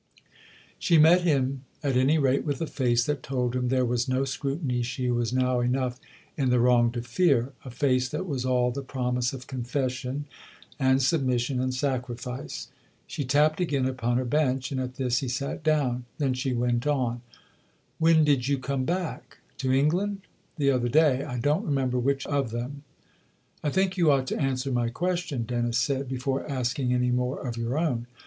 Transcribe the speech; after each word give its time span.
She 0.79 0.97
met 0.97 1.21
him 1.21 1.63
at 1.83 1.95
any 1.95 2.17
rate 2.17 2.43
with 2.43 2.59
a 2.59 2.65
face 2.65 3.05
that 3.05 3.21
told 3.21 3.55
him 3.55 3.67
there 3.67 3.85
was 3.85 4.09
no 4.09 4.25
scrutiny 4.25 4.81
she 4.81 5.11
was 5.11 5.31
now 5.31 5.59
enough 5.59 5.99
in 6.35 6.49
the 6.49 6.59
wrong 6.59 6.91
to 6.93 7.03
fear, 7.03 7.53
a 7.63 7.69
face 7.69 8.09
that 8.09 8.25
was 8.25 8.43
all 8.43 8.71
the 8.71 8.81
promise 8.81 9.31
of 9.31 9.45
confession 9.45 10.25
and 10.79 11.03
submission 11.03 11.61
and 11.61 11.75
sacrifice. 11.75 12.69
She 13.05 13.23
tapped 13.23 13.61
again 13.61 13.85
upon 13.85 14.17
her 14.17 14.25
bench, 14.25 14.71
and 14.71 14.81
at 14.81 14.95
this 14.95 15.19
he 15.19 15.27
sat 15.27 15.63
down. 15.63 16.05
Then 16.17 16.33
she 16.33 16.51
went 16.51 16.87
on:" 16.87 17.21
When 17.99 18.23
did 18.23 18.47
you 18.47 18.57
come 18.57 18.85
back?"" 18.85 19.37
To 19.59 19.71
England? 19.71 20.21
The 20.57 20.71
other 20.71 20.89
day 20.89 21.23
I 21.23 21.37
don't 21.37 21.67
remem 21.69 21.91
ber 21.91 21.99
which 21.99 22.25
of 22.25 22.49
them. 22.49 22.81
I 23.63 23.69
think 23.69 23.97
you 23.97 24.09
ought 24.09 24.25
to 24.29 24.41
answer 24.41 24.71
my 24.71 24.89
question," 24.89 25.43
Dennis 25.43 25.77
said," 25.77 26.09
before 26.09 26.43
asking 26.49 26.91
any 26.91 27.11
more 27.11 27.39
of 27.47 27.55
your 27.55 27.77
own." 27.77 28.07